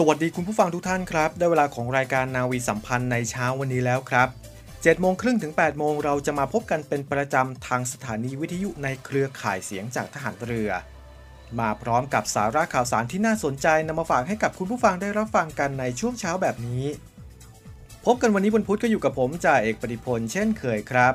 [0.00, 4.28] สวัสดีคุณผู้ฟังทุกท่านครับ ได้เวลาของรายการนาวีสัมพันธ์ในเช้าวันนี้แล้วครับ
[4.64, 10.70] 7โมงครึ่งถึง8โมงเราจะมาพบกันเป็นประจำทางสถานีวิทยุในเครือข่ายเสียงจากทหารเรือ
[11.58, 16.84] มาพร้อมกับสาระข่าวสารที่น่าสนใจนำมาฝากให้กับคุณผู้ฟังได้รับฟังกันในช่วงเช้าแบบนี้
[18.06, 21.14] พบกันวันนี้วันพุธก็อยู่กับผมจ่าเอกปฏิพลเช่นเคยครับ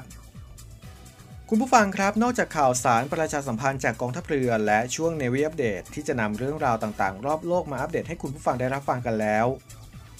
[1.55, 9.45] คุณผู้ฟังครับ นอกจากข่าวสารประชาสัมพันธ์จากกองทัพเรือและช่วงเนวีอัปเดตที่จะนำเรื่องราวต่างๆ รอบโลกมาอัปเดตให้คุณผู้ฟังได้รับฟังกันแล้ว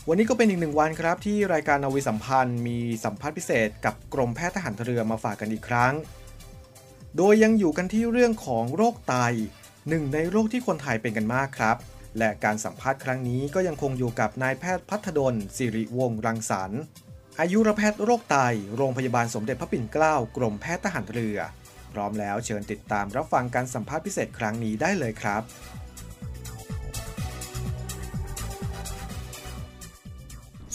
[0.08, 5.94] วันนี้ก็เป็นอีกหนึ่งวันครับ ที่รายการนาวีสัมพันธ์มีสัมภาษณ์พิเศษกับกรมแพทย์ทหารเรือมาฝากกันอีกครั้ง
[7.18, 9.16] โดยยังอยู่กันที่เรื่องของโรคไต
[9.90, 11.78] หนึ่งในโรคที่คนไทยเป็นกันมากครับ
[12.18, 16.82] และการสัมภาษณ์ครั้งนี้ก็ยังคงอยู่กับนายแพทย์พัฒดลสิริวงศ์รังสรรค์
[17.42, 18.38] อายุรแพทย์โรคไต
[18.76, 21.38] โรงพยาบาลสมเด็จพระปิ่นเกล้ากรมแพทย์ทหารเรือ
[21.94, 25.42] พร้อมแล้วเชิญติดตามรับฟังการสัมภาษณ์พิเศษครั้งนี้ได้เลยครับ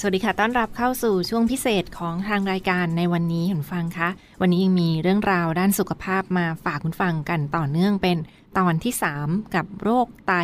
[0.00, 4.08] สวัสดีค่ะ ต้อนรับเข้าสู่ช่วงพิเศษของทางรายการในวันนี้คุณฟังคะ
[4.41, 8.16] วันนี้ยังมีเรื่องราวด้านสุขภาพมาฝากคุณฟังกันต่อเนื่องเป็น
[8.58, 10.34] ตอนที่ 3 กับโรคไต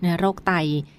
[0.00, 0.52] เนื้อโรคไต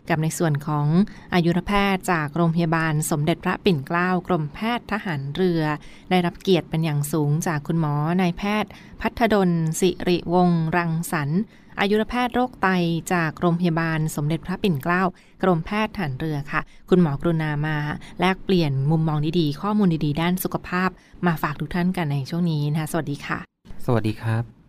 [0.09, 0.87] กับในส่วนของ
[1.33, 5.61] อายุรแพทย์จากโรงพยาบาลสมเด็จพระปิ่นเกล้ากรมแพทย์ทหารเรือ
[6.09, 8.71] ได้รับเกียรติเป็นอย่างสูงจากคุณหมอนายแพทย์
[9.01, 9.49] พัฒดล
[9.79, 11.41] สิริวงศ์รังสรรค์
[11.79, 12.67] อายุรแพทย์โรคไต
[13.13, 15.03] จากโรงพยาบาลสมเด็จพระปิ่นเกล้า
[15.43, 17.77] กรมแพทย์ทหารเรือค่ะ คุณหมอกรุณามา
[18.19, 20.89] แลกเปลี่ยนมุมมองดีๆ ข้อมูลดีๆ ด้านสุขภาพ
[21.25, 23.39] มาฝากทุกท่านกันในช่วงนี้นะคะสวัสดีค่ะ
[23.85, 24.60] สวัสดีครับ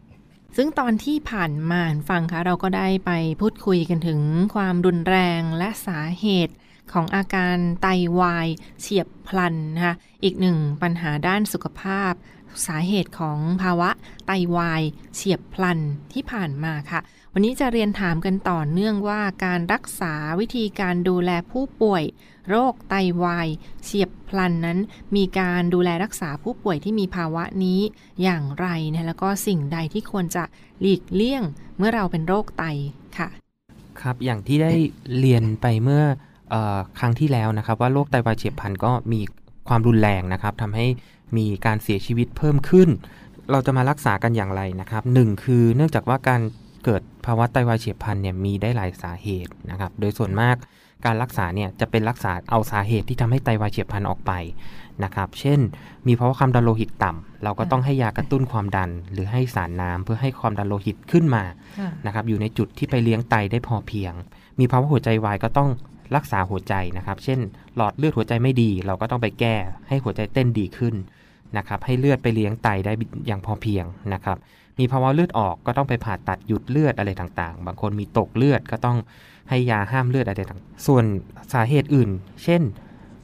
[0.56, 4.20] ซึ่งตอนที่ผ่านมาฟังคะเราก็ได้ไปพูดคุยกันถึง
[4.54, 6.54] ความรุนแรงและสาเหตุ
[6.93, 7.87] ของอาการไต
[8.20, 8.48] วาย
[8.81, 9.94] เฉียบพลันนะคะ
[10.25, 12.12] อีกหนึ่งปัญหาด้านสุขภาพ
[12.66, 13.91] สาเหตุของภาวะ
[14.26, 14.82] ไตวาย
[15.15, 15.78] เฉียบพลัน
[16.12, 17.00] ที่ผ่านมาค่ะ
[17.32, 22.04] วันนี้จะเรียนถามกันต่อเนื่องว่าการรักษาวิธีการดูแลผู้ป่วย
[22.48, 23.48] โรคไตวาย
[23.82, 24.78] เฉียบพลันนั้น
[25.16, 27.81] มีการดูแลรักษาผู้ป่วยที่มีภาวะนี้
[28.22, 30.44] อย่างไรนะแล้วก็สิ่งใดที่ควรจะ
[30.81, 31.42] หลีกเลี่ยง
[31.76, 32.65] เมื่อเราเป็นโรคไต
[33.19, 33.28] ค่ะ
[34.00, 34.72] ครับอย่างที่ได้
[35.19, 36.31] เรียนไปเมื่อเออ
[36.98, 39.20] ครั้งที่แล้วนะครับ ว่าโรคไตวายเฉียบพลันก็มี
[39.68, 40.86] ความรุนแรงนะครับทำให้
[41.36, 42.88] มีการเสียชีวิตเพิ่มขึ้น
[43.50, 46.41] เราจะมารักษากันอย่างไรนะครับหนึ่งคือเนื่องจากว่าการ
[46.84, 50.56] เกิดภาวะไตวายเฉียบพลันเนี่ยมีได้หลายสาเหตุนะครับ โดยส่วนมาก
[51.04, 54.32] การรักษาเนี่ยจะเป็นรักษาเอาสาเหตุที่ทำให้ไตวายเฉียบพลันออกไป
[55.04, 55.60] นะครับ เช่น
[56.06, 61.44] มีภาวะความดันโลหิตต่ำเราก็ต้องให้ยากระตุ้นความดัน หรือให้สารน้ำเพื่อให้ความดันโลหิตขึ้นมา
[62.06, 64.12] นะครับอยู่ในจุดที่ไปเลี้ยงไตได้พอเพียง
[64.58, 65.68] มีภาวะหัวใจวายก็ต้อง
[66.16, 67.38] รักษาหัวใจนะครับ เช่น
[67.76, 69.56] หลอดเลือดหัวใจไม่ดี เราก็ต้องไปแก้
[69.88, 70.94] ให้หัวใจเต้นดีขึ้น
[71.56, 72.92] นะครับ ให้เลือดไปเลี้ยงไตได้
[73.26, 73.84] อย่างพอเพียง
[74.14, 74.36] นะครับ
[74.78, 78.96] มีภาวะเลือดออกก็ต้องไปผ่าตัดหยุดเลือดอะไรต่างๆ บางคนมีตกเลือดก็ต้อง
[79.48, 81.04] ให้ยาห้ามเลือดอะไรต่างๆ ส่วน
[81.52, 82.10] สาเหตุอื่น
[82.44, 82.62] เช่น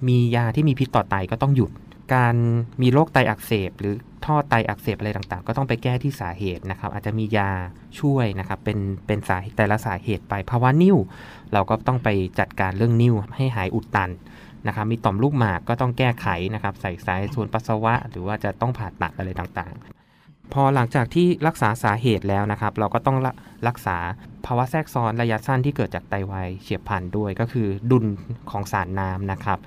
[0.08, 1.70] มียาที่มีพิษต่อไตก็ต้องหยุด
[2.14, 2.34] การ
[2.82, 7.50] มีโรคไตอักเสบ หรือท่อไตอักเสบอะไรต่างๆ ก็ต้องไปแก้ที่สาเหตุนะครับ อาจจะมียา
[8.00, 10.96] ช่วยนะครับเป็นเป็นสาแต่ละสาเหตุไปภาวะนิ่ว
[11.52, 14.10] เราก็ต้องไปจัดการเรื่องนิ่วให้หายอุดตัน
[14.66, 23.16] นะครับมีต่อมลูกหมากก็ต้องแก้ไขนะครับใส่สายส่วนปัสสาวะ หรือว่าจะต้องผ่าตัดอะไรต่างๆ พอหลังจากที่รักษาสาเหตุแล้วนะครับ เราก็ต้อง
[23.68, 23.96] รักษา
[24.46, 28.06] ภาวะแทรกซ้อนระยะสั้นที่เกิดจากไตวายเฉียบพลันด้วย ก็คือดุล
[28.50, 29.58] ของสารน้ำนะครับ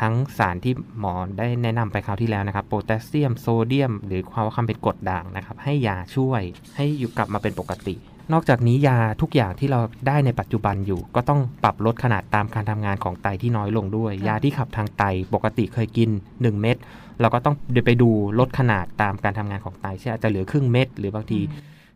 [0.00, 6.42] ทั้งสารที่หมอได้แนะนำไปคราวที่แล้วนะครับโพแทสเซียมโซเดียม หรือภาวะความเป็นกรดด่างนะครับ ให้ยาช่วย
[6.76, 7.94] ให้อยู่กลับมาเป็นปกติ
[8.32, 15.02] นอกจากนี้ยาทุกอย่างที่เราได้ในปัจจุบันอยู่ ก็ต้องปรับลดขนาดตามการทำงานของไตที่น้อยลงด้วย ยาที่ขับทางไต
[15.34, 16.76] ปกติเคยกิน 1 เม็ด
[17.20, 21.40] เราก็ต้องเดี๋ยวไปดูลดขนาดตามการทำงานของไตเช่นอาจจะเหลือครึ่งเม็ดหรือบางที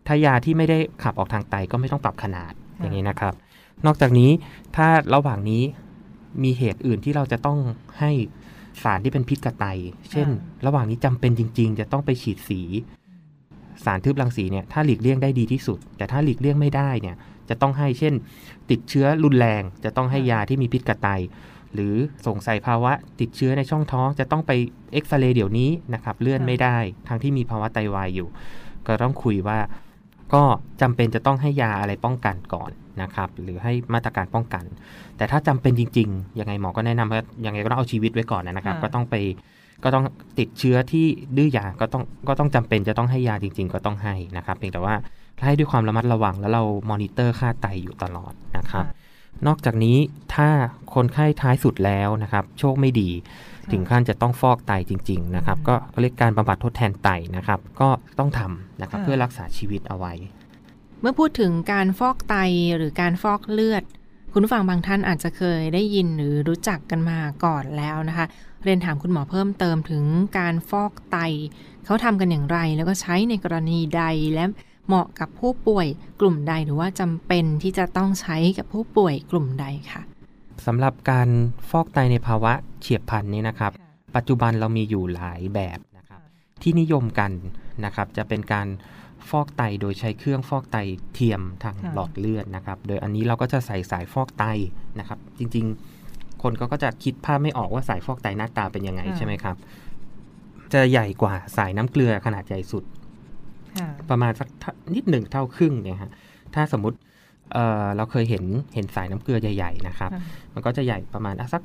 [0.06, 3.34] ถ้ายาที่ไม่ได้ขับออกทางไตก็ไม่ต้องปรับขนาดอย่างนี้นะครับ
[3.86, 4.30] นอกจากนี้
[4.76, 5.62] ถ้าระหว่างนี้
[6.42, 7.58] มีเหตุอื่นที่เราจะต้อง
[8.00, 8.10] ให้
[8.82, 9.66] สารที่เป็นพิษกับไต
[10.10, 10.28] เช่น
[10.66, 12.60] ระหว่างนี้จำเป็นจริง ๆ จะต้องไปฉีดสี
[13.84, 17.16] สารทึบรังสีเนี่ยถ้าหลีกเลี่ยงได้ดีที่สุด แต่ถ้าหลีกเลี่ยงไม่ได้เนี่ย
[17.48, 18.14] จะต้องให้เช่น
[18.70, 21.08] ติดเชื้อรุนแรง จะต้องให้ยาที่มีพิษกับไต
[21.74, 21.94] หรือ
[22.26, 24.52] ส่งใส่ภาวะ ติดเชื้อในช่องท้อง จะต้องไป
[24.92, 26.76] เอ็กซเรย์เดี๋ยวนี้นะครับเลื่อนไม่ได้
[27.08, 28.28] ทั้งที่มีภาวะไตวายอยู่
[28.86, 29.58] ก็ต้องคุยว่า
[30.34, 30.42] ก็
[30.80, 32.70] จำเป็นจะต้องให้ยาอะไรป้องกันก่อน
[33.02, 34.64] นะครับ หรือให้มาตรการป้องกัน
[35.16, 39.14] แต่ถ้าจำเป็นจริงๆยังไงหมอก็แนะนำว่ายังไงก็ต้องเอาชีวิตไว้ก่อนนะครับ ก็ต้องไป
[39.84, 40.04] ก็ต้อง
[40.38, 41.06] ติดเชื้อที่
[41.36, 44.94] ดื้อยาก็ต้องก็ต้องจำเป็นจะต้องให้ยาจริง ๆ ก็ต้องให้นะครับ เพียงแต่ว่า
[45.44, 48.84] ให้ด้วยความระมัดระวังแล้วเรามอนิเตอร์ค่าไตอยู่ตลอดนะครับ
[49.46, 49.96] นอกจากนี้
[50.34, 50.48] ถ้า
[50.94, 53.10] คนไข้ท้ายสุดแล้วนะครับ โชคไม่ดี
[53.72, 57.88] ถึงขั้นจะต้องฟอกไตจริง ๆ นะครับ ก็เรียกการบำบัดทดแทนไตนะครับ ก็
[58.18, 60.12] ต้องทำนะครับเพื่อรักษาชีวิตเอาไว้
[61.00, 62.36] เมื่อพูดถึงการฟอกไต
[62.76, 63.82] หรือการฟอกเลือด
[64.32, 68.26] คุณผู้ฟังบางท่านอาจจะเคยได้ยินหรือรู้จักกันมาก่อนแล้วนะคะ
[68.64, 70.04] เรียนถามคุณหมอเพิ่มเติมถึง
[70.38, 71.18] การฟอกไต
[71.84, 74.44] เขาทำกันอย่างไร แล้วก็ใช้ในกรณีใดและ
[74.86, 75.86] เหมาะกับผู้ป่วย
[76.20, 80.02] กลุ่มใดหรือว่าจำเป็นที่จะต้องใช้กับผู้ป่วยกลุ่มใดค่ะ
[80.66, 81.28] สำหรับการ
[81.70, 83.72] ฟอกไตในภาวะเฉียบพลันนี้นะครับ
[84.16, 86.20] ปัจจุบันเรามีอยู่หลายแบบนะครับ
[86.62, 87.30] ที่นิยมกัน
[87.84, 88.68] นะครับ จะเป็นการ
[89.30, 90.76] ฟอกไตโดยใช้เครื่องฟอกไต
[91.12, 94.44] เทียมทางหลอดเลือดนะครับ โดยอันนี้เราก็จะใส่สายฟอกไต
[94.98, 99.56] นะครับ จริงๆ คนก็จะคิดภาพไม่ออกว่าสายฟอกไตหน้าตาเป็นยังไงใช่ไหมครับ
[100.72, 102.84] จะใหญ่กว่าสายน้ำเกลือขนาดใหญ่สุด
[104.10, 104.48] ประมาณสัก
[104.94, 106.12] นิดหนึ่งเท่าครึ่งเนี่ยฮะ
[106.54, 106.96] ถ้าสมมติ
[107.52, 108.44] เเราเคยเห็น
[108.74, 110.10] เห็นสายน้ำเกลือใหญ่ๆนะครับ
[110.54, 111.62] มันก็จะใหญ่ประมาณสัก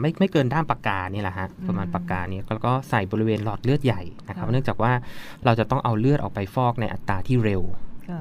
[0.00, 4.92] ไม่ไม่เกินด้ามปากกานี่แหละฮะประมาณปากกานี้แล้วก็ใส่บริเวณหลอดเลือดใหญ่นะครับ เนื่องจากว่า
[5.44, 7.62] เราจะต้องเอาเลือดออกไปฟอกในอัตราที่เร็ว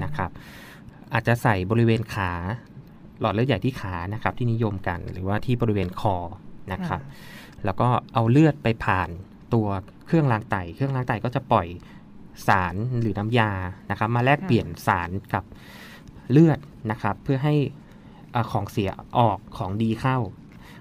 [0.04, 0.30] นะครับ
[1.14, 2.32] อาจจะใส่บริเวณขา
[3.22, 6.16] หลอดเลือดใหญ่ที่ขานะครับ ที่นิยมกันหรือว่าที่บริเวณคอ
[6.74, 7.02] นะครับ
[7.66, 9.10] แล้วก็เอาเลือดไปผ่าน
[9.54, 9.68] ตัว
[10.08, 11.68] เครื่องล้างไต เครื่องล้างไตก็จะปล่อย
[12.48, 13.52] สารหรือน้ำยา
[13.92, 15.44] นะครับ มาแลกเปลี่ยนสารกับ
[16.32, 16.60] เลือด
[16.92, 17.56] นะครับ เพื่อให้
[18.52, 20.18] ของเสียออกของดีเข้า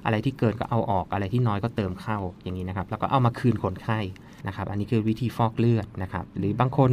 [0.04, 3.98] อะไรที่เกินก็เอาออกอะไรที่น้อยก็เติมเข้าอย่างนี้นะครับ แล้วก็เอามาคืนคนไข้
[4.46, 6.90] นะครับ อันนี้คือวิธีฟอกเลือดนะครับ หรือบางคน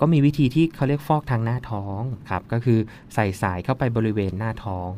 [0.00, 2.00] ก็มีวิธีที่เขาเรียกฟอกทางหน้าท้อง
[2.30, 2.78] ครับก็คือ
[3.14, 4.90] ใส่สายเข้าไปบริเวณหน้าท้อง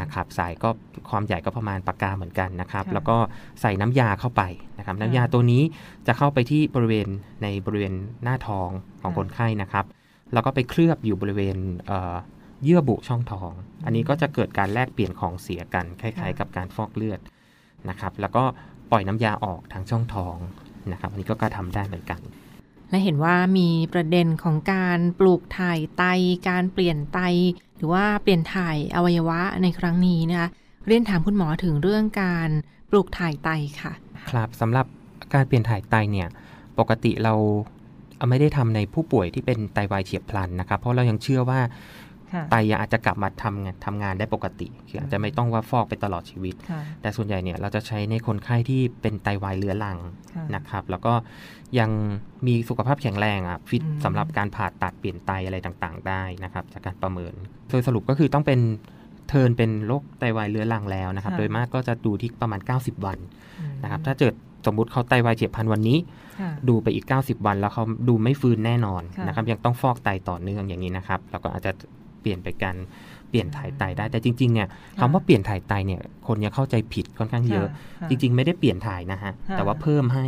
[0.00, 0.70] นะครับสายก็
[1.10, 3.16] ความใหญ่ก็ประมาณปากกาเหมือนกันนะครับ แล้วก็
[3.60, 4.42] ใส่น้ำยาเข้าไป
[4.78, 5.62] นะครับ น้ำยาตัวนี้
[6.06, 7.08] จะเข้าไปที่บริเวณ
[7.42, 8.68] ในบริเวณหน้าท้อง
[9.02, 9.84] ของคนไข้นะครับ
[10.32, 11.56] แล้วก็ไปเคลือบอยู่บริเวณ
[12.64, 13.50] เยื่อบุช่องท้อง
[13.84, 17.20] อันนี้ก็จะเกิดการแลกเปลี่ยนของเสียกันคล้ายๆ กับการฟอกเลือด
[17.88, 18.44] นะครับ แล้วก็
[18.90, 20.36] ปล่อยน้ำยาออกทางช่องท้อง
[20.92, 22.20] นะครับอันนี้ก็การทำได้เหมือนกัน
[22.90, 26.04] และเห็นว่ามีประเด็นของการปลูกถ่ายไต
[26.48, 27.18] การเปลี่ยนไต
[27.76, 30.48] หรือว่าเปลี่ยนถ่ายอวัยวะในครั้งนี้นะคะ
[30.86, 32.48] เรียนถามคุณหมอถึงเรื่องการ
[32.90, 33.50] ปลูกถ่ายไต
[33.80, 33.92] ค่ะ
[34.30, 34.86] ครับสำหรับ
[35.34, 36.28] การเปลี่ยนถ่ายไตเนี่ย
[36.78, 37.34] ปกติเรา
[38.30, 41.60] ไม่ได้ทำในผู้ป่วยที่เป็นไตวายเฉียบพลันนะครับ เพราะเรายังเชื่อว่า
[42.50, 46.54] ไตอาจจะกลับมาทำงานทำงานได้ปกติ คืออาจจะไม่ต้องว่าฟอกไปตลอดชีวิต
[47.00, 49.98] แต่ส่วนใหญ่เนี่ยเราจะใช้ในคนไข้ที่เป็นไตวายเรื้อรัง
[50.54, 51.12] นะครับ แล้วก็
[51.78, 51.90] ยัง
[52.46, 57.34] มีสุขภาพแข็งแรงอะฟิตสำหรับการผ่าตัดเปลี่ยนไตอะไรต่างๆ ได้นะครับ จากการประเมิน
[57.68, 58.60] โดยสรุปก็คือต้องเป็น
[59.28, 63.18] เทินเป็นโรคไตวายเรื้อรังแล้วนะครับ โดยมากก็จะดูที่ประมาณ 90 วัน
[63.82, 64.34] นะครับ ถ้าเกิด
[64.66, 65.98] สมมุติเขาไตวายเฉียบพลันวันนี้
[66.68, 71.72] ดูไปอีก 90 วันแล้วเขาดูไม่ฟื้นแน่นอนนะครับ ยังต้องฟอกไตต่อเนื่องอย่างนี้นะครับ แล้วก็อาจจะ
[72.20, 72.76] เปลี่ยนไปการ
[73.30, 74.68] เปลี่ยนถ่ายไตได้แต่จริงๆเนี่ย
[75.00, 77.68] คำว่าเปลี่ยนถ่ายไตเนี่ยคนยังเข้าใจผิดค่อนข้างเยอะ
[78.08, 80.26] จริง ๆ ไม่ได้เปลี่ยนถ่ายนะฮะแต่ว่าเพิ่มให้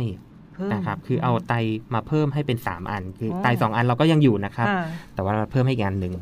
[0.73, 1.53] นะครับคือเอาไต
[1.93, 4.67] มาเพิ่มให้เป็น 3 อัน คือไต2อันเราก็ยังอยู่นะครับ
[5.13, 6.13] แต่ว่าเราเพิ่มให้อีกอันหนึ่ง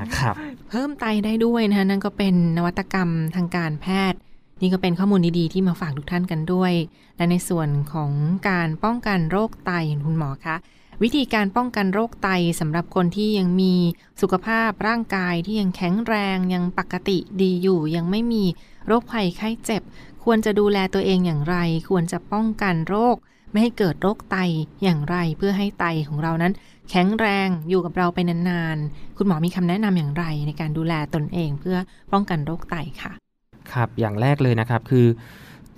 [0.00, 0.34] นะครับ
[0.70, 4.18] เพิ่มไตได้ด้วยนะคะนั่นก็เป็นนวัตกรรมทางการแพทย์
[4.60, 6.72] นี่ก็เป็นข้อมูลดีๆ ที่มาฝากทุกท่านกันด้วย
[7.16, 8.10] และในส่วนของ
[8.48, 9.72] การป้องกันโรคไต
[10.06, 10.56] คุณหมอคะ
[11.02, 12.28] วิธีการป้องกันโรคไต
[12.60, 13.74] สำหรับคนที่ยังมี
[14.20, 18.44] สุขภาพร่างกายที่ยังแข็งแรงยังปกติดีอยู่ ยังไม่มี
[18.86, 19.82] โรคภัยไข้เจ็บ
[20.24, 21.56] ควรจะดูแลตัวเองอย่างไร
[21.88, 23.16] ควรจะป้องกันโรค
[23.50, 24.36] ไม่ให้เกิดโรคไต
[24.82, 26.52] อย่างไร เพื่อให้ไตของเรานั้น
[26.90, 31.76] แข็งแรงอยู่กับเราไปนานๆ คุณหมอมีคำแนะนำอย่างไรในการดูแลตนเองเพื่อ
[32.12, 33.23] ป้องกันโรคไตค่ะ
[33.72, 35.06] ครับ อย่างแรกเลยนะครับคือ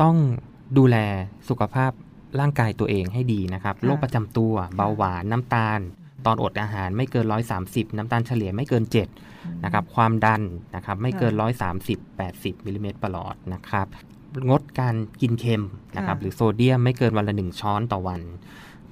[0.02, 0.16] ต้อง
[0.78, 0.97] ดูแล
[1.49, 1.93] สุขภาพ
[2.40, 5.81] ร่างกายตัวเองให้ดีนะครับโรคประจำตัวเบาหวานน้ำตาล
[6.26, 7.26] ตอนอดอาหารไม่เกิน
[7.62, 8.85] 130 น้ำตาลเฉลี่ยไม่เกิน
[9.25, 10.43] 7นะครับความดัน
[10.76, 11.33] นะครับไม่เกิน
[11.76, 13.87] 130 80มิลลิเมตรประหลอดนะครับ
[14.49, 15.64] งดการกินเค็ม
[15.97, 18.21] นะครับหรือโซเดียมไม่เกินวันละหนึ่งช้อนต่อวัน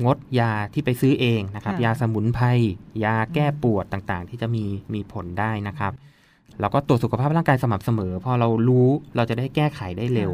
[0.04, 2.46] งดยาที่ไปซื้อเองนะครับยาสมุนไพร
[3.04, 5.92] ยาแก้ปวดต่างๆ ที่จะมีมีผลได้นะครับ
[6.60, 10.32] เราก็ตรวจสุขภาพร่างกายสม่ำเสมอ พอเรารู้เราจะได้แก้ไขได้เร็ว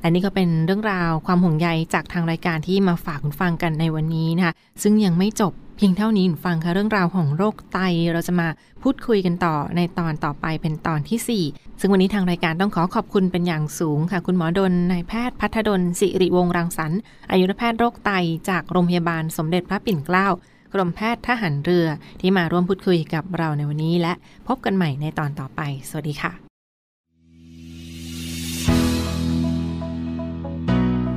[0.00, 7.78] และนี่ก็เป็นเรื่องราวความห่วงใยจากทางรายการที่มาฝากคุณฟังกันในวันนี้นะคะซึ่งยังไม่จบเพียงเท่านี้คุณฟังค่ะเรื่องราวของโรคไต
[8.12, 8.48] เราจะมา
[8.82, 18.10] พูดคุยกันต่อในตอนต่อไปเป็นตอนที่ 4 ซึ่งวันนี้ทางรายการต้องขอขอบคุณเป็นอย่างสูงค่ะ คุณหมอดลนายแพทย์พัฒดลสิริวงศ์รังสรรค์อายุรแพทย์โรคไต
[18.48, 20.28] จากโรงพยาบาลสมเด็จพระปิ่นเกล้า
[20.72, 21.86] กรมแพทย์ทหารเรือ
[22.20, 24.12] ที่มาร่วมพูดคุยกับเราในวันนี้ และ
[24.48, 26.32] พบกันใหม่ในตอนต่อไป สวัสดีค่ะ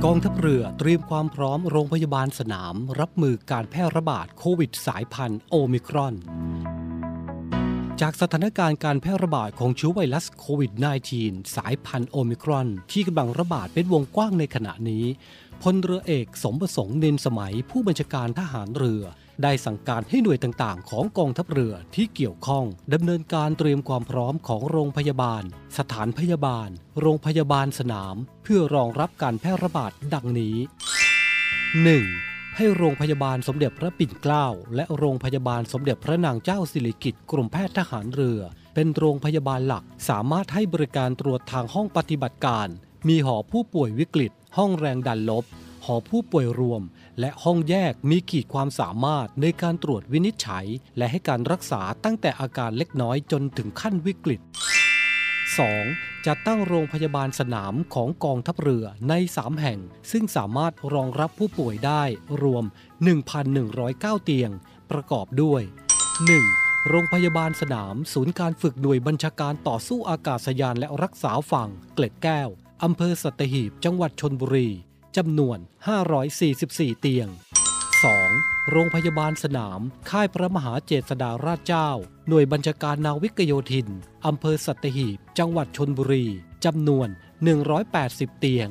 [0.04, 6.14] กองทัพเรือเตรียมความพร้อมโรงพยาบาลสนาม รับมือการแพร่ระบาดโควิดสายพันธุ์โอมิครอน
[8.00, 10.72] จากสถานการณ์การแพร่ระบาดของเชื้อไวรัสโควิด
[11.14, 15.04] -19 สายพันธุ์โอมิครอน ที่กำลังระบาดเป็นวงกว้างในขณะนี้
[15.62, 19.02] พลเรือเอกสมประสงค์เนนสมัยผู้บัญชาการทหารเรือ
[19.42, 25.42] ได้สั่งการให้หน่วยต่างๆ ของกองทัพเรือที่เกี่ยวข้องดำเนินการเตรียมความพร้อมของโรงพยาบาล
[25.78, 26.68] สถานพยาบาล
[27.00, 30.56] โรงพยาบาลสนาม เพื่อรองรับการแพร่ระบาดดังนี้
[31.36, 32.56] 1.
[32.56, 38.40] ให้โรงพยาบาลสมเด็จพระปิ่นเกล้าและโรงพยาบาลสมเด็จพระนางเจ้าสิริกิติ์กรมแพทย์ทหารเรือ
[38.74, 42.68] เป็นโรงพยาบาลหลักสามารถให้บริการตรวจทางห้องปฏิบัติการ
[43.08, 45.44] มีหอผู้ป่วยวิกฤต ห้องแรงดันลบ
[45.84, 46.82] หอผู้ป่วยรวม
[47.20, 54.40] และห้องแยกมีขีดความสามารถในการตรวจวินิจฉัย และให้การรักษาตั้งแต่อาการเล็กน้อยจนถึงขั้นวิกฤต
[55.52, 56.26] 2.
[56.26, 59.78] จะตั้งโรงพยาบาลสนามของกองทัพเรือใน 3 แห่ง
[60.10, 62.02] ซึ่งสามารถรองรับผู้ป่วยได้
[62.42, 62.64] รวม
[63.44, 64.50] 1,109 เตียง
[64.90, 65.62] ประกอบด้วย
[66.26, 66.88] 1.
[66.88, 72.48] โรงพยาบาลสนาม ศูนย์การฝึกหน่วยบัญชาการต่อสู้อากาศยานและรักษาฝั่ง เกล็ดแก้ว
[72.82, 74.68] อำเภอสัตหีบ จังหวัดชนบุรี
[75.16, 75.58] จำนวน
[76.30, 77.28] 544 เตียง
[77.98, 78.70] 2.
[78.70, 81.90] โรงพยาบาลสนาม ค่ายพระมหาเจษฎาราชเจ้า
[82.28, 83.88] หน่วยบัญชาการนาวิกโยธิน
[84.26, 86.26] อำเภอสัตหีบ จังหวัดชนบุรี
[86.64, 87.08] จำนวน
[87.74, 88.68] 180 เตียง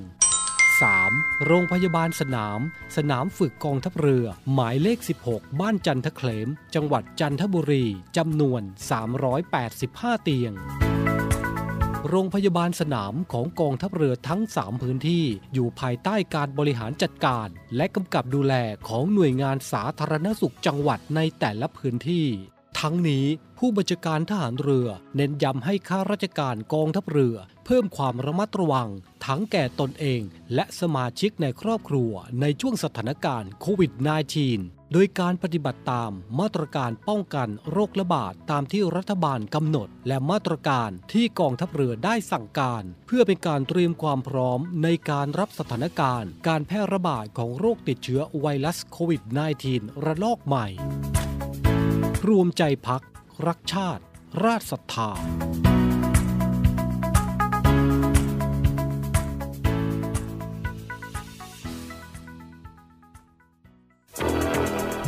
[0.72, 1.46] 3.
[1.46, 2.60] โรงพยาบาลสนาม
[2.98, 7.86] สนามฝึกกองทัพเรือ หมายเลข 16 บ้านจันทเคลม จังหวัดจันทบุรี
[8.18, 8.62] จำนวน
[9.42, 10.54] 385 เตียง
[12.14, 18.54] โรงพยาบาลสนามของกองทัพเรือทั้ง 3 พื้นที่อยู่ภายใต้การบริหารจัดการ และกำกับดูแล
[18.88, 22.28] ของหน่วยงานสาธารณสุขจังหวัดในแต่ละพื้นที่
[22.86, 23.26] ทั้งนี้
[23.58, 27.36] ผู้บัญชาการทหารเรือ เน้นย้ำให้ข้าราชการกองทัพเรือ
[27.66, 28.90] เพิ่มความระมัดระวัง
[29.26, 30.22] ทั้งแก่ตนเอง
[30.54, 32.12] และสมาชิกในครอบครัว
[32.42, 33.92] ในช่วงสถานการณ์โควิด
[34.42, 49.22] -19 โดยการปฏิบัติตามมาตรการป้องกันโรคระบาดตามที่รัฐบาลกำหนด และมาตรการที่กองทัพเรือได้สั่งการ เพื่อเป็นการเตรียมความพร้อมในการรับสถานการณ์ การแพร่ระบาดของโรคติดเชื้อไวรัสโควิด
[49.64, 50.68] -19 ระลอกใหม่
[52.30, 53.02] รวมใจพัก
[53.48, 54.04] รักชาติ
[54.46, 55.10] ราชศรัทธา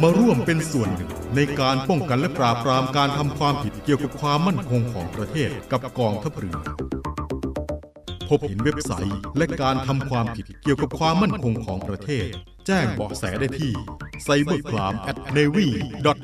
[0.02, 6.58] มาร่วมเป็นส่วนหนึ่งในการป้องกันและปราบปรามการทำความผิดเกี่ยวกับความมั่นคงของประเทศกับกองทัพเรือ
[8.30, 12.28] พบเห็นเว็บไซต์และการทำความผิดเกี่ยวกับความมั่นคงของประเทศ
[12.68, 13.74] แจ้งเบาะแสได้ที่
[14.26, 16.24] cybercrime at navy.mi.th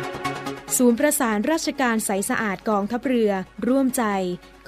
[0.77, 3.31] ศูนย์ประสานราชการใสสะอาดกองทัพเรือ
[3.67, 4.03] ร่วมใจ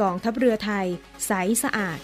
[0.02, 0.88] กองทัพเรือไทย
[1.28, 1.32] ใส
[1.64, 2.00] สะอาด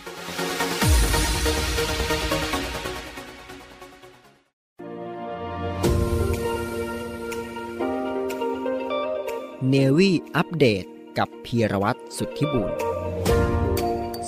[9.70, 10.86] เนวี่อัปเดต
[11.18, 12.99] กับพีรวัตรสุทธิบุญ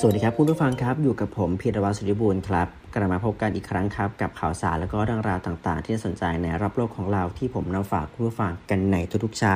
[0.03, 9.55] สวัสดีครับคุณผู้ฟังครับ อยู่กับผมพีรวัตรสุริบูรณ์ครับ กลับมาพบกันอีกครั้งครับ กับข่าวสารและก็เรื่องราวต่างๆ ที่สนใจในรอบโลกของเราที่ผมนำฝากคุณผู้ฟังกันในทุกๆเช้า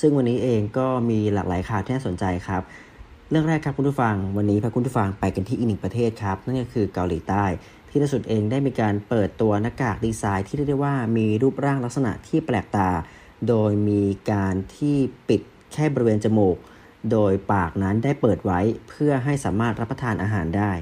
[0.00, 2.62] ซึ่งวันนี้เองก็มีหลากหลายข่าวที่น่าสนใจครับ
[3.30, 7.44] เรื่องแรกครับคุณผู้ฟัง วันนี้พาคุณผู้ฟังไปกันที่อีกหนึ่งประเทศครับ นั่นก็คือเกาหลีใต้
[7.88, 12.88] ที่ล่าสุดเองได้มีการเปิดตัวหน้ากากดีไซน์ที่เรียกได้ว่ามีรูปร่างลักษณะที่แปลกตา
[13.48, 14.96] โดยมีการที่
[15.28, 15.40] ปิด
[15.72, 16.56] แค่บริเวณจมูก
[17.10, 20.72] โดยปากนั้นได้เปิดไว้เพื่อให้สามารถรับประทานอาหารได้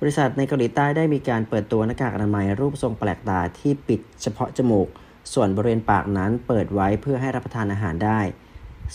[0.00, 4.88] บริษัทในเกาหลีใต้ได้มีการเปิดตัวหน้ากากอนามัยรูปทรงแปลกตาที่ปิดเฉพาะจมูก
[5.32, 8.20] ส่วนบริเวณปากนั้นเปิดไว้เพื่อให้รับประทานอาหารได้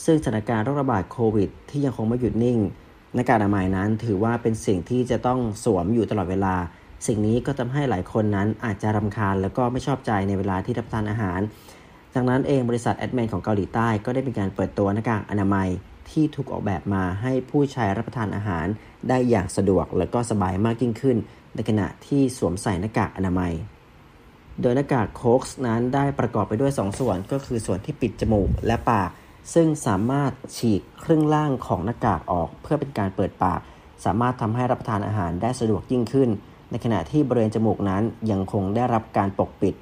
[0.05, 2.59] ซึ่งสถานการณ์โรคระบาดโควิด ที่ยังคงไม่หยุดนิ่ง
[3.13, 6.55] หน้ากากอนามัยนั้นถือว่าเป็นสิ่งที่จะต้องสวมอยู่ตลอดเวลา
[7.07, 11.39] สิ่งนี้ก็ทำให้หลายคนนั้นอาจจะรำคาญแล้วก็ไม่ชอบใจในเวลาที่รับประทานอาหาร
[12.15, 15.69] ดังนั้นเองบริษัทแอดแมนของเกาหลีใต้ก็ได้มีการเปิดตัวหน้ากากอนามัย
[16.11, 18.65] ที่ถูกออกแบบมาให้ผู้ใช้รับประทานอาหาร
[19.09, 21.17] ได้อย่างสะดวกและก็สบายมากยิ่งขึ้น
[21.55, 23.53] ในขณะที่สวมใส่หน้ากากอนามัย
[24.61, 29.09] โดยหน้ากาก Kosk นั้นได้ประกอบไปด้วย 2ส่วนก็คือส่วนที่ปิดจมูกและปาก
[29.53, 33.59] ซึ่งสามารถฉีกครึ่งล่างของหน้ากากออกเพื่อเป็นการเปิดปาก
[34.05, 36.29] สามารถทำให้รับประทานอาหารได้สะดวกยิ่งขึ้น
[36.71, 39.75] ในขณะที่บริเวณจมูกนั้นยังคงได้รับการปกปิด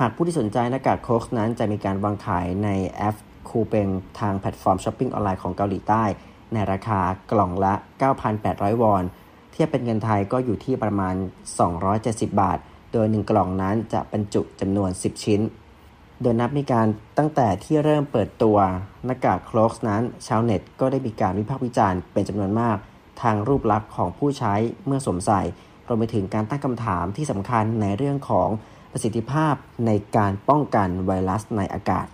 [0.00, 3.16] หากผู้ที่สนใจหน้ากาก Kosk นั้นจะมีการวางขายในแอป
[3.48, 3.88] Coupang
[4.20, 6.04] ทางแพลตฟอร์มช้อปปิ้งออนไลน์ของเกาหลีใต้
[6.52, 7.74] ในราคากล่องละ
[8.28, 9.04] 9,800 วอน
[9.52, 11.14] เทียบเป็นเงินไทยก็อยู่ที่ประมาณ
[11.78, 12.58] 270 บาท
[12.92, 15.40] โดย 1 กล่องนั้นจะบรรจุจำนวน 10 ชิ้น
[16.22, 16.86] โดยนับมีการ
[17.18, 18.58] ตั้งแต่ที่เริ่มเปิดตัว
[19.06, 22.76] หน้ากากโคลกนั้น ชาวเน็ตก็ได้มีการวิพากษ์วิจารณ์เป็นจำนวนมาก
[23.22, 24.54] ทางรูปลักษณ์ของผู้ใช้
[24.86, 25.40] เมื่อสวมใส่
[25.88, 28.48] รวมไปถึงการตั้งคำถามที่สำคัญในเรื่องของ
[28.92, 29.54] ประสิทธิภาพ
[29.86, 32.06] ในการป้องกันไวรัสในอากาศ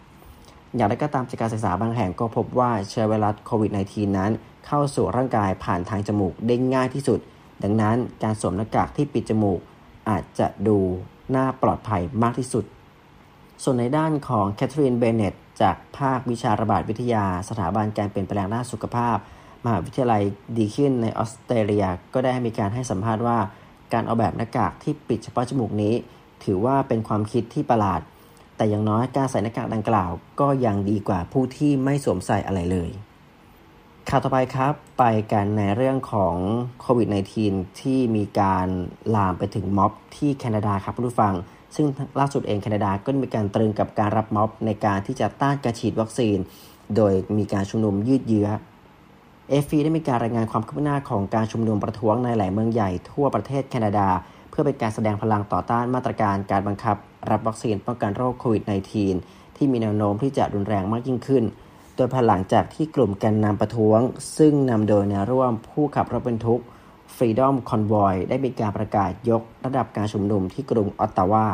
[0.77, 4.31] อย่างไรก็ตามจากการศึกษาบางแห่งก็พบว่าเชื้อไวรัสโควิด -19 นั้น
[4.67, 7.21] เข้าสู่ร่างกายผ่านทางจมูกได้ง่ายที่สุด
[7.63, 9.61] ดังนั้นการสวมหน้ากากที่ปิดจมูก
[10.09, 10.79] อาจจะดู
[11.35, 12.65] น่าปลอดภัยมากที่สุด
[13.63, 19.17] ส่วนในด้านของแคทเธอรีนเบเนตจากภาควิชาระบาดวิทยา สถาบันการเปลี่ยนแปลงด้านสุขภาพ
[19.65, 20.23] มหาวิทยาลัย
[20.57, 23.39] ดีคินในออสเตรเลีย ก็ได้มีการให้สัมภาษณ์ว่า
[23.93, 25.95] การออกแบบหน้ากากที่ปิดเฉพาะจมูกนี้
[26.45, 28.01] ถือว่าเป็นความคิดที่ประหลาด
[28.59, 32.91] แต่อย่างน้อยการใส่หน้ากากดังกล่าวก็ยังดีกว่าผู้ที่ไม่สวมใส่อะไรเลย
[34.09, 36.37] ข่าวต่อไปครับ ไปกันในเรื่องของ
[36.81, 37.09] โควิด
[37.45, 38.69] -19 ที่มีการ
[39.15, 41.35] ลามไปถึงม็อบที่แคนาดาครับผู้ฟัง
[41.77, 41.87] ซึ่ง
[42.21, 46.39] ล่าสุดเองแคนาดาก็มีการตรึงกับการรับม็อบในการที่จะต้านการฉีดวัคซีน
[46.97, 48.49] โดยมีการชุมนุมยืดเยื้อ
[49.51, 54.09] เอฟฟีได้มีการรายงานความคืบหน้าของการชุมนุมประท้วงในหลายเมืองใหญ่ทั่วประเทศแคนาดา
[54.51, 56.97] เพื่อเป็นการแสดงพลังต่อต้านมาตรการการบังคับ
[57.31, 58.63] รับวัคซีนป้องกันโรคโควิด
[59.11, 61.45] -19 ที่มีแนวโน้มที่จะรุนแรงมากยิ่งขึ้น
[61.97, 64.01] โดยภายหลังจากที่กลุ่มแกนนำประท้วง
[64.39, 66.61] ซึ่งนำโดยแนวร่วมผู้ขับรถบรรทุก
[67.17, 71.47] Freedom Convoy ได้มีการประกาศยกระดับการชุมนุมที่กรุงออตตาวา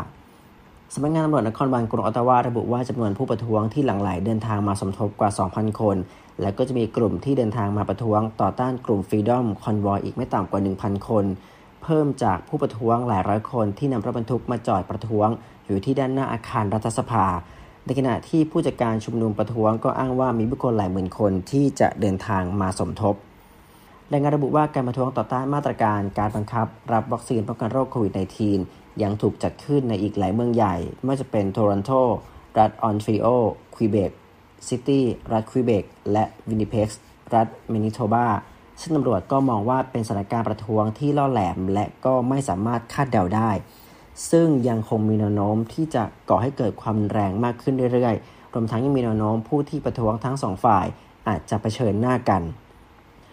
[0.94, 5.96] สำนักงานตำรวจนครบาลกรุงออตตาวาระบุว่าจำนวนผู้ประท้วงที่หลั่งไหลเดินทางมาสมทบกว่า 2,000 คน
[6.40, 11.24] และก็จะมีกลุ่มที่เดินทางมาประท้วงต่อต้านกลุ่ม Freedom Convoy อีกไม่ต่ำกว่า 1,000 คน
[11.82, 15.28] เพิ่มจากผู้ประท้วงหลายร้อยคนที่นำรถบรรทุกมาจอดประท้วง
[15.66, 17.26] อยู่ที่ด้านหน้าอาคารรัฐสภา
[17.84, 23.14] ในขณะที่ผู้จัดการชุมนุมประท้วงก็อ้างว่ามีบุคคลหลายหมื่นคนที่จะเดินทางมาสมทบ
[24.12, 28.12] รายงานระบุว่าการประท้วงต่อต้านมาตรการการบังคับ รับวัคซีนป้องกันโรคโควิด
[28.56, 31.90] -19 ยังถูกจัดขึ้นในอีกหลายเมืองใหญ่ ไม่ว่าจะเป็นโทรอนโต
[32.58, 33.26] รัฐออนทรีโอ
[33.74, 34.10] ควิเบก
[34.68, 37.00] ซิตี้ รัฐควิเบก และวินิเพกส์
[37.34, 38.26] รัฐมินิโทบา
[38.80, 43.50] ซึ่งตำรวจก็มองว่าเป็นสถานการณ์ประท้วงที่ล่อแหลม และก็ไม่สามารถคาดเดาได้
[44.30, 50.86] ซึ่งยังคงมีแนวโน้มที่จะก่อให้เกิดความแรงมากขึ้นเรื่อยๆ รวมทั้งยังมีแนวโน้มผู้ที่ประท้วงทั้งสองฝ่าย
[51.28, 52.42] อาจจะเผชิญหน้ากัน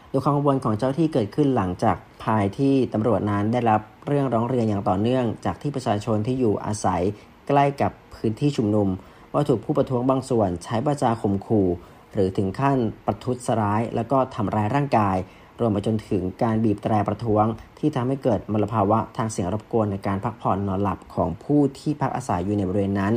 [0.09, 7.01] โดยความกังวลของเจ้าที่เกิดขึ้นหลังจากภายที่ตำรวจนั้นได้รับเรื่องร้องเรียนอย่างต่อเนื่อง จากที่ประชาชนที่อยู่อาศัย
[7.47, 8.87] ใกล้กับพื้นที่ชุมนุม
[9.33, 11.67] ว่าถูกผู้ประท้วงบางส่วนใช้ประจาข่มขู่
[12.13, 15.17] หรือถึงขั้นประทุษร้าย แล้วก็ทำร้ายร่างกาย
[15.61, 17.45] รวมไปจนถึงการบีบแตรประท้วง
[17.79, 23.13] ที่ทำให้เกิดมลภาวะทางเสียงรบกวนในการพักผ่อนนอนหลับของผู้ที่พักอาศัยอยู่ในบริเวณนั้น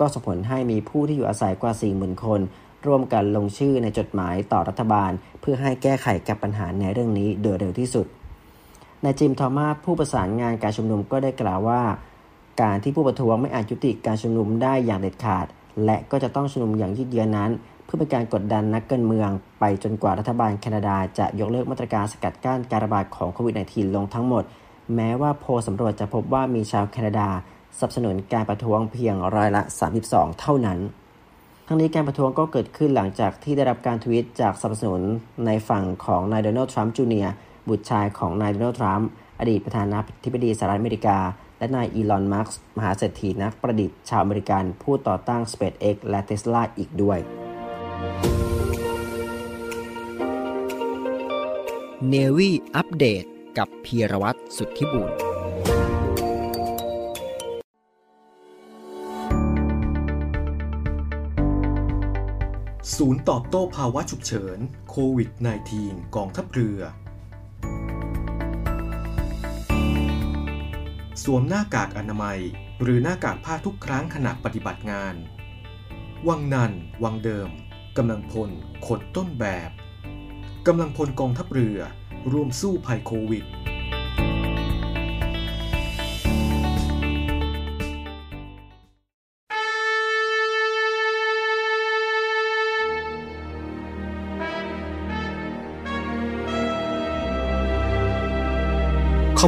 [0.00, 2.40] ก็ส่งผลให้มีผู้ที่อยู่อาศัยกว่า 40,000 คน
[2.86, 8.06] ร่วมกันลงชื่อในจดหมายต่อรัฐบาล เพื่อให้แก้ไขกับปัญหาในเรื่องนี้โดยเร็วที่สุด
[9.04, 11.82] นายจิมทอมาผู้ประสานงานการชุมนุมก็ได้กล่าวว่า
[12.62, 15.46] การที่ผู้ประท้วงไม่อาจยุติการชุมนุมได้อย่างเด็ดขาด
[15.84, 17.50] และก็จะต้องชุมนุมอย่างยืดเยื้อนั้น
[17.86, 24.44] เพื่อเป็นการกดดันนักการเมือง ไปจนกว่ารัฐบาลแคนาดาจะยกเลิกมาตรการสกัดกั้นการระบาดของโควิด -19 ลงทั้งหมด
[24.94, 27.28] แม้ว่าโพลสำรวจจะพบว่ามีชาวแคนาดา
[27.78, 29.62] สนับสนุนการประท้วงเพียงร้อยละ
[30.00, 30.78] 32 เท่านั้น
[31.66, 35.02] ทั้งนี้การประท้วงก็เกิดขึ้นหลังจากที่ได้รับการทวีตจากสนับสนุน
[35.46, 37.34] ในฝั่งของนายโดนัลด์ทรัมป์จูเนียร์
[37.68, 39.08] บุตรชายของนายโดนัลด์ทรัมป์
[39.40, 41.18] อดีตประธานาธิบดีสหรัฐอเมริกา
[41.58, 47.18] และนายอีลอน มัสก์มหาเศรษฐีนักประดิษฐ์ชาวอเมริกัน ผู้ต่อตั้ง SpaceX และ Tesla อีกด้วย
[52.08, 53.24] เนวี่อัปเดต
[53.58, 55.12] กับพีรวัตรสุทธิบุญ
[62.96, 64.58] ศูนย์ตอบโต้ภาวะฉุกเฉิน
[64.90, 65.30] โควิด
[65.72, 66.80] -19 กองทัพเรือ
[71.22, 72.40] สวมหน้ากากอนามัย
[72.82, 75.14] หรือหน้ากากผ้าทุกครั้งขณะปฏิบัติงาน
[76.28, 76.72] วังนัน
[77.04, 77.50] วังเดิม
[78.02, 78.50] กำลังพล
[78.86, 79.70] ขดต้นแบบ
[80.66, 81.78] กำลังพลกองทัพเรือ
[82.32, 83.46] ร่วมสู้ภัยโควิด ค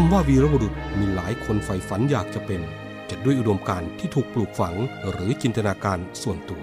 [0.02, 2.61] ำว่าวีรบุรุษมีหลายคนใฝ่ฝันอยากจะเป็น
[3.11, 4.74] จะด้วยอุดมการณ์ที่ถูกปลูกฝัง
[5.11, 6.62] หรือจินตนาการส่วนตัว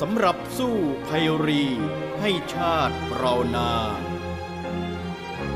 [0.00, 0.76] สำหรับสู้
[1.08, 1.64] ภัยรี
[2.20, 3.72] ให้ชาติเรานา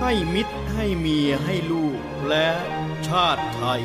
[0.01, 2.49] ให้มิตรให้เมียให้ลูกและ
[3.09, 3.85] ชาติไทย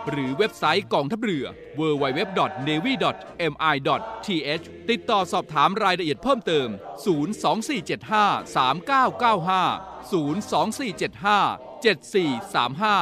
[0.09, 1.45] หรือเว็บไซต์กองทัพเรือ
[1.79, 6.67] www.navy.mi.th ติดต่อสอบถามรายละเอียดเพิ่มเติม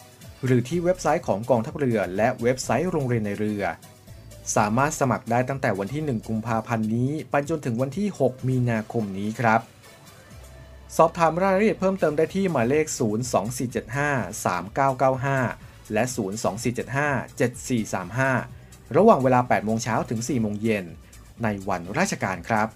[0.46, 3.64] หรือที่เว็บไซต์ของกองทัพเรือและเว็บไซต์โรงเรียนนายเรือ
[4.56, 9.62] สามารถสมัครได้ตั้งแต่วันที่ 1 กุมภาพันธ์นี้ ไปจนถึงวันที่ 6 มีนาคมนี้ครับ
[10.98, 12.86] สอบถามรายละเอียดเพิ่มเติมได้ที่หมายเลข
[15.00, 16.04] 024753995 และ
[18.30, 20.86] 024757435 ระหว่างเวลา 8 โมงเช้าถึง 4 โมงเย็น
[21.44, 22.68] ในวันราชการครับ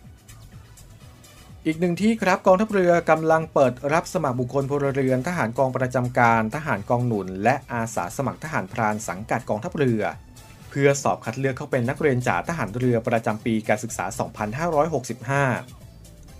[1.65, 10.01] อีกหนึ่งที่ครับกองทัพเรือกำลังเปิดรับสมัครบุคคลพลเรือน ทหารกองประจำการ ทหารกองหนุน และอาสาสมัครทหารพรานสังกัดกองทัพเรือ
[10.69, 14.05] เพื่อสอบคัดเลือกเข้าเป็นนักเรียนจ่าทหารเรือประจำปีการศึกษา
[15.51, 15.82] 2565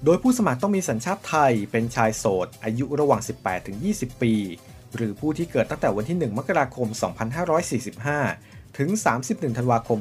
[0.06, 3.22] โดยผู้สมัครต้องมีสัญชาติไทย เป็นชายโสด อายุระหว่าง
[3.72, 4.34] 18-20 ปี
[4.96, 6.88] หรือผู้ที่เกิดตั้งแต่วันที่ 1 มกราคม
[8.18, 8.90] 2545 ถึง
[9.24, 10.00] 31 ธันวาคม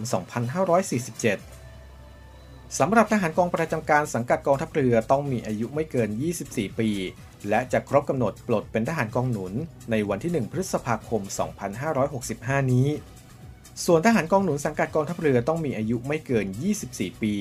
[1.98, 6.08] 2547 สำหรับทหารกองประจำการสังกัดกองทัพเรือต้องมีอายุไม่เกิน
[6.44, 6.90] 24 ปี
[7.48, 9.52] และจะครบกำหนดปลดเป็นทหารกองหนุน
[9.90, 11.22] ในวันที่ 1 พฤษภาคม
[11.96, 12.88] 2565 นี้
[13.84, 16.46] ส่วนทหารกองหนุนสังกัดกองทัพเรือต้องมีอายุไม่เกิน
[16.84, 17.34] 24 ปี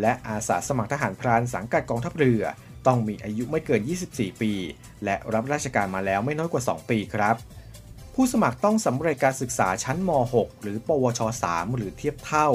[0.00, 2.42] และอาสาสมัครทหารพรานสังกัดกองทัพเรือ
[2.86, 4.52] ต้องมีอายุไม่เกิน 24 ปี
[5.04, 7.36] และรับราชการมาแล้วไม่น้อยกว่า 2 ปีครับ
[8.14, 12.48] ผู้สมัครต้องสำเร็จการศึกษาชั้นม .6 หรือ ปวช 3 หรือเทียบเท่า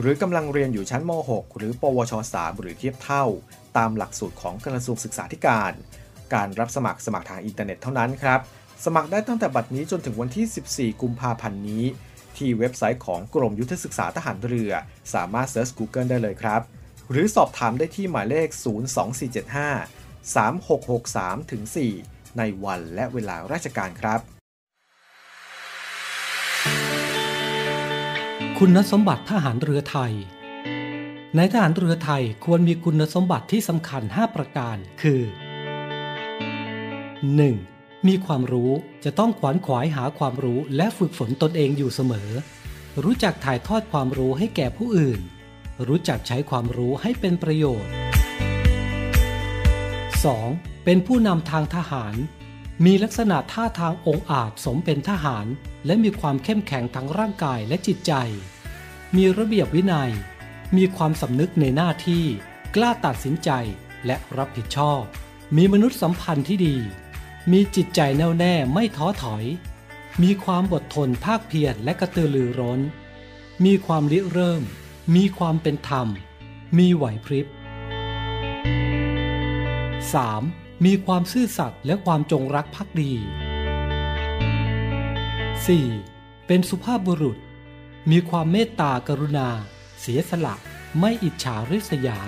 [0.00, 3.24] หรือกำลังเรียนอยู่ชั้นม .6 หรือ ปวช 3 หรือเทียบเท่า
[3.76, 5.72] ตามหลักสูตรของกระทรวงศึกษาธิการ
[6.34, 8.40] การรับสมัครสมัครทางอินเทอร์เน็ตเท่านั้นครับ
[8.84, 11.84] สมัครได้ตั้งแต่บัดนี้จนถึงวันที่ 14 กุมภาพันธ์นี้
[12.38, 14.72] ที่เว็บไซต์ของกรมยุทธศึกษาทหารเรือ
[15.14, 16.60] สามารถ search Google ได้เลยครับ
[17.10, 18.48] หรือสอบถามได้ที่หมายเลข
[19.82, 24.20] 02475 3663 4ในวันและเวลาราชการครับ
[28.58, 30.12] คุณสมบัติทหารเรือไทย
[31.36, 35.22] ในทหารเรือไทยควรมีคุณสมบัติที่สำคัญ 5 ประการ คือ
[37.36, 37.77] 1.
[38.06, 38.72] มีความรู้
[39.04, 42.30] จะต้องขวนขวายหาความรู้และฝึกฝนตนเองอยู่เสมอ
[43.04, 45.20] รู้จักถ่ายทอดความรู้ให้แก่ผู้อื่น
[45.88, 47.92] รู้จักใช้ความรู้ให้เป็นประโยชน์
[50.36, 50.84] 2.
[50.84, 52.14] เป็นผู้นำทางทหาร
[52.84, 55.46] มีลักษณะท่าทางองอาจสมเป็นทหาร
[55.86, 58.12] และมีความเข้มแข็งทั้งร่างกายและจิตใจ
[59.16, 60.12] มีระเบียบวินัย
[60.76, 62.24] มีความสำนึกในหน้าที่
[62.76, 63.50] กล้าตัดสินใจ
[64.06, 65.00] และรับผิดชอบ
[65.56, 66.76] มีมนุษยสัมพันธ์ที่ดี
[67.52, 69.44] มีจิตใจแน่วแน่ไม่ท้อถอย
[70.22, 72.80] มีความอดทนภาคเพียรและกระตือรือร้น
[73.64, 74.62] มีความริเริ่ม
[75.16, 76.06] มีความเป็นธรรม
[76.78, 77.46] มีไหวพริบ
[79.96, 80.84] 3.
[80.84, 83.12] มีความซื่อสัตย์และความจงรักภักดี
[85.60, 86.46] 4.
[86.46, 87.38] เป็นสุภาพบุรุษ
[88.10, 89.48] มีความเมตตากรุณา
[90.00, 90.54] เสียสละ
[90.98, 92.20] ไม่อิจฉาริษยา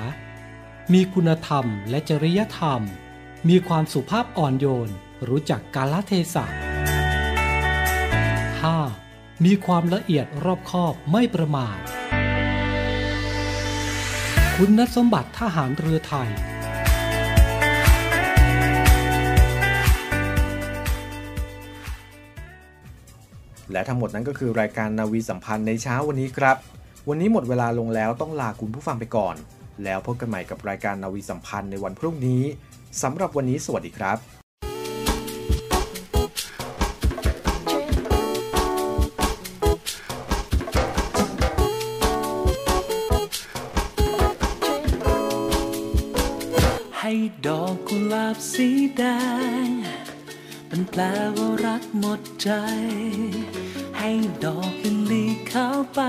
[0.93, 2.83] มีคุณธรรมและจริยธรรม
[3.49, 4.91] มีความสุภาพอ่อนโยน
[5.29, 6.45] รู้จักกาลเทศะ
[8.91, 9.45] 5.
[9.45, 11.79] มีความละเอียดรอบคอบไม่ประมาท
[14.57, 16.31] คุณสมบัติทหารเรือไทย
[23.73, 26.57] และทั้งหมดนั้นก็คือรายการนาวีสัมพันธ์ในเช้าวันนี้ครับ
[27.09, 29.35] วันนี้หมดเวลาลงแล้วต้องลาคุณผู้ฟังไปก่อน
[29.85, 32.43] แล้วพบกันใหม่กับรายการนาวีสัมพันธ์ในวันพรุ่งนี้
[33.03, 34.40] สำหรับวันนี้สวัสดีครับ
[47.47, 49.03] ดอกกุหลาบสีแด
[49.67, 49.69] ง
[50.71, 51.01] มันแปล
[51.37, 52.51] ว่ารักหมดใจ
[53.99, 54.11] ให้
[54.45, 56.01] ดอกลินลีขาไป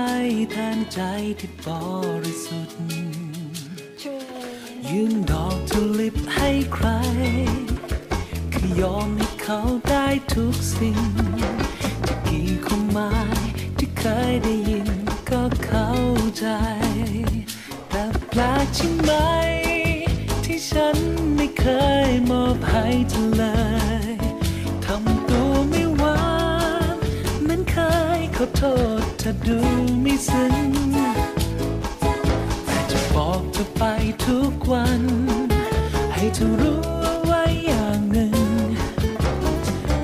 [0.52, 1.00] แทนใจ
[1.40, 1.68] ที่บ
[2.24, 2.78] ริสุทธิ์
[4.90, 6.88] ยืนดอกทุลิปให้ใคร
[8.52, 11.00] คือยอมให้เขาได้ทุกสิ่ง
[12.06, 13.46] จะกี่ความหมาย
[13.78, 14.88] ที่เคยได้ยิน
[15.30, 15.92] ก็เข้า
[16.38, 16.46] ใจ
[17.90, 19.12] แต่แปลกใช่ไหม
[20.70, 20.98] ฉัน
[21.36, 21.64] ไม่เค
[22.08, 23.44] ยมอบให้เธอเล
[24.08, 24.12] ย
[24.84, 26.20] ทำตัวไม่หวา
[26.94, 26.96] น
[27.48, 28.62] มันคายขอโท
[29.00, 29.58] ษถ้าดู
[30.02, 30.54] ไม่ซึ้ง
[32.66, 33.82] แต่จะบอกเธอไป
[34.24, 35.02] ทุกวัน
[36.14, 36.82] ให้เธอรู้
[37.26, 38.34] ไว้อย่างหนึ่ง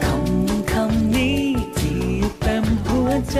[0.05, 1.42] คำคำนี้
[1.79, 2.03] ที่
[2.40, 3.38] เต็มหัวใจ